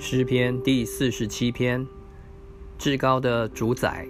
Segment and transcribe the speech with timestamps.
[0.00, 1.84] 诗篇第四十七篇，
[2.78, 4.06] 至高的主宰，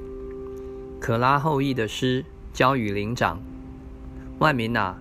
[1.01, 3.40] 可拉后裔的诗，交与灵长。
[4.38, 5.01] 万民啊，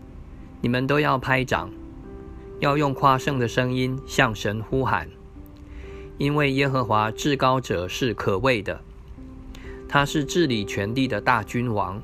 [0.61, 1.69] 你们都要拍掌，
[2.61, 5.09] 要用夸胜的声音向神呼喊，
[6.17, 8.81] 因为耶和华至高者是可畏的，
[9.89, 12.01] 他是治理全地的大君王，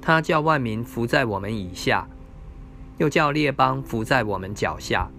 [0.00, 2.08] 他叫万民伏在我们以下，
[2.98, 5.10] 又叫列邦伏在我们脚下。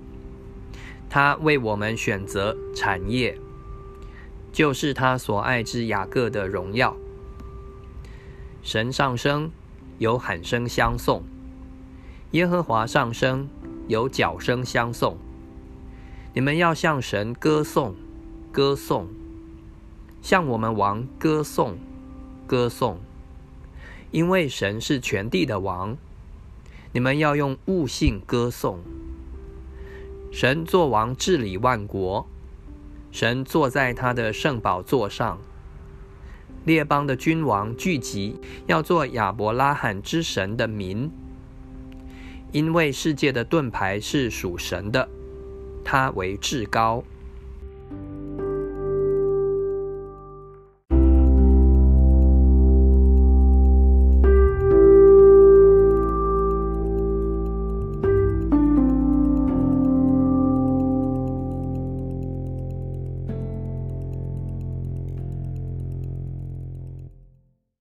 [1.10, 3.40] 他为我们选择产业，
[4.52, 6.96] 就是他所爱之雅各的荣耀。
[8.62, 9.50] 神上升，
[9.98, 11.22] 有喊声相送；
[12.32, 13.48] 耶和华上升，
[13.88, 15.18] 有角声相送。
[16.34, 17.96] 你们要向神歌颂，
[18.52, 19.05] 歌颂；
[20.22, 21.78] 向我们王歌颂，
[22.46, 23.00] 歌颂。
[24.12, 25.98] 因为神是全地的王，
[26.92, 28.80] 你们要用悟性歌颂。
[30.31, 32.27] 神作王治理万国，
[33.12, 35.40] 神坐在他的圣宝座上。
[36.65, 41.10] 列邦的君王聚集，要做亚伯拉罕之神的民，
[42.52, 45.07] 因为世界的盾牌是属神的，
[45.84, 47.04] 他为至高。